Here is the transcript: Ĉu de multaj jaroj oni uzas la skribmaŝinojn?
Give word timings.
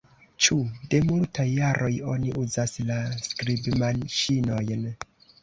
Ĉu 0.43 0.55
de 0.93 1.01
multaj 1.09 1.45
jaroj 1.49 1.89
oni 2.15 2.33
uzas 2.45 2.75
la 2.89 2.99
skribmaŝinojn? 3.29 4.85